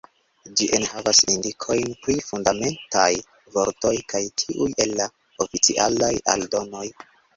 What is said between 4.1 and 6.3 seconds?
kaj tiuj el la Oficialaj